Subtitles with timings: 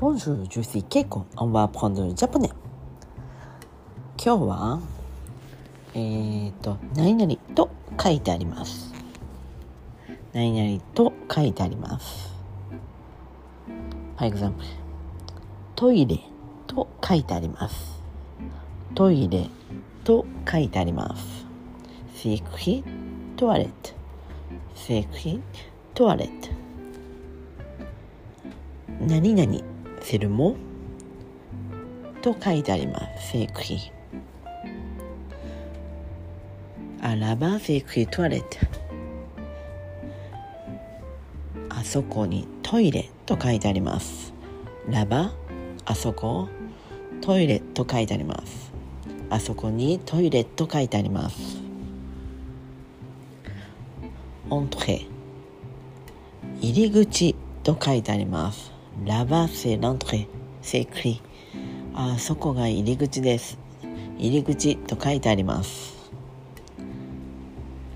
[0.00, 1.24] Bonjour, je suis Keiko.
[1.38, 1.90] On va 今
[4.16, 4.80] 日は、
[5.92, 7.68] えっ、と、何々と
[8.00, 8.94] 書いてあります。
[10.32, 12.32] 何々と書いてあります。
[14.16, 14.52] For example,
[15.74, 16.20] トイレ
[16.68, 18.00] と書いてあります。
[18.94, 19.50] トイレ
[20.04, 21.44] と書いてあります。
[22.14, 22.84] セクヒ
[23.36, 23.90] トワレット。
[24.76, 25.40] セクヒ
[25.92, 26.50] トワレット。
[29.00, 30.56] 何々するも
[32.22, 33.36] と書いてあります。
[33.36, 33.92] C'est écrit.
[37.00, 38.42] À là-bas, c'est écrit toilette.
[41.68, 44.32] あそこにトイレと書いてあります。
[44.88, 45.32] ラバ
[45.84, 46.48] あそこ
[47.20, 48.72] トイレと書いてあります。
[49.30, 51.58] あそこにトイレと書いてあります。
[54.50, 55.06] entrée
[56.60, 58.77] 入り口と書いてあります。
[59.04, 60.28] ラバ c'est l'entrée
[60.60, 61.22] c'est écrit
[61.94, 63.58] あそこが入り口です。
[64.18, 65.96] 入り口と書いてあります。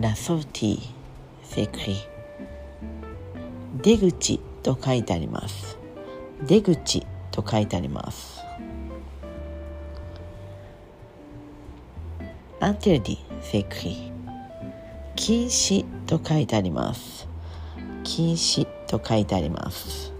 [0.00, 0.78] La sortie
[1.44, 1.96] c'est écrit
[3.82, 5.78] 出口と書いてあります。
[6.46, 8.40] 出口と書いてあります。
[12.60, 14.12] interdit c'est écrit
[15.16, 17.28] 禁止と書いてあります。
[18.02, 20.13] 禁止と書いてあります。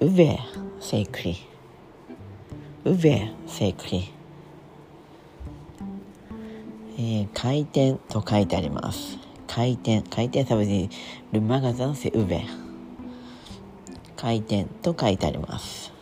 [0.00, 0.40] Ouvert
[0.80, 1.46] c'est écrit
[2.84, 4.12] ouvert c'est écrit
[6.98, 9.18] えー開店と書いてあります。
[9.48, 10.88] 開店、開店サブジ
[11.32, 12.44] ルマガザンセウベ。
[14.16, 15.92] 開店と書いてあります。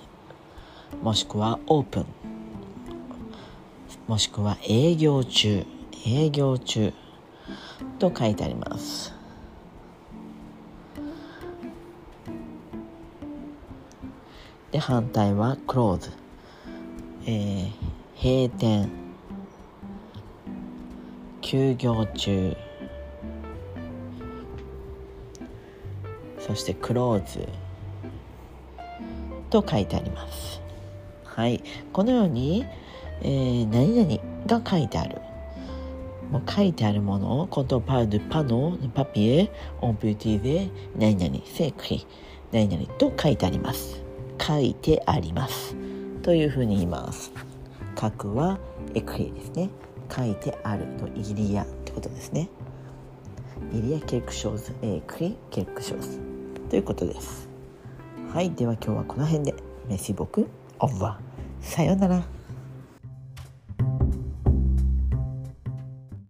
[1.02, 2.06] もしくはオープン。
[4.08, 5.64] もしくは営業中、
[6.06, 6.92] 営業中
[7.98, 9.19] と書いてあります。
[14.72, 16.12] で、反対は close。
[17.26, 17.70] えー
[18.22, 18.90] 閉店。
[21.40, 22.54] 休業中。
[26.38, 27.48] そしてクローズ。
[29.48, 30.60] と書いてあります。
[31.24, 31.62] はい。
[31.92, 32.64] このように、
[33.22, 35.16] えー何々が書いてある。
[36.30, 39.50] もう書いてあるものをコントパードパノパピエ
[39.80, 42.06] オンプティーで何々セクリ
[42.52, 43.99] 何々と書いてあります。
[44.40, 45.76] 書いてあります。
[46.22, 47.30] というふうに言います。
[48.00, 48.58] 書くは
[48.94, 49.68] エクリですね。
[50.14, 52.48] 書いてあるのイリアってことですね。
[53.72, 54.74] イリアケルクショーズ。
[54.82, 56.18] エクリケルクショーズ。
[56.70, 57.48] ということです。
[58.32, 59.54] はいでは今日はこの辺で。
[59.88, 61.18] メシボクオンワ。
[61.60, 62.39] さようなら。